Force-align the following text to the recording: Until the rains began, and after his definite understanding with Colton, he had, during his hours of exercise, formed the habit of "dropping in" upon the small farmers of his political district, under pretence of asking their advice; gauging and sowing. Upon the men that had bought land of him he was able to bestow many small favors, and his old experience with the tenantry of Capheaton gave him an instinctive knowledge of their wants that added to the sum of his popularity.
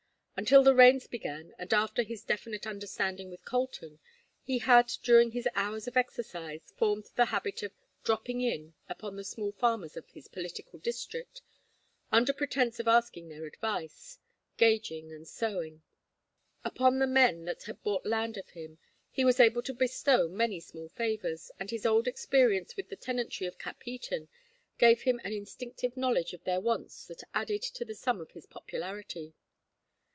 Until 0.37 0.63
the 0.63 0.73
rains 0.73 1.05
began, 1.05 1.53
and 1.59 1.71
after 1.71 2.01
his 2.01 2.23
definite 2.23 2.65
understanding 2.65 3.29
with 3.29 3.45
Colton, 3.45 3.99
he 4.41 4.57
had, 4.57 4.87
during 5.03 5.29
his 5.29 5.47
hours 5.53 5.87
of 5.87 5.95
exercise, 5.95 6.73
formed 6.75 7.05
the 7.15 7.25
habit 7.25 7.61
of 7.61 7.73
"dropping 8.03 8.41
in" 8.41 8.73
upon 8.89 9.15
the 9.17 9.23
small 9.23 9.51
farmers 9.51 9.95
of 9.95 10.09
his 10.09 10.27
political 10.27 10.79
district, 10.79 11.43
under 12.11 12.33
pretence 12.33 12.79
of 12.79 12.87
asking 12.87 13.29
their 13.29 13.45
advice; 13.45 14.17
gauging 14.57 15.13
and 15.13 15.27
sowing. 15.27 15.83
Upon 16.65 16.97
the 16.97 17.05
men 17.05 17.45
that 17.45 17.61
had 17.65 17.83
bought 17.83 18.03
land 18.07 18.35
of 18.35 18.49
him 18.49 18.79
he 19.11 19.23
was 19.23 19.39
able 19.39 19.61
to 19.61 19.75
bestow 19.75 20.27
many 20.27 20.59
small 20.59 20.89
favors, 20.89 21.51
and 21.59 21.69
his 21.69 21.85
old 21.85 22.07
experience 22.07 22.75
with 22.75 22.89
the 22.89 22.95
tenantry 22.95 23.45
of 23.45 23.59
Capheaton 23.59 24.27
gave 24.79 25.03
him 25.03 25.21
an 25.23 25.33
instinctive 25.33 25.95
knowledge 25.95 26.33
of 26.33 26.43
their 26.45 26.59
wants 26.59 27.05
that 27.05 27.23
added 27.31 27.61
to 27.61 27.85
the 27.85 27.93
sum 27.93 28.19
of 28.19 28.31
his 28.31 28.47
popularity. 28.47 29.35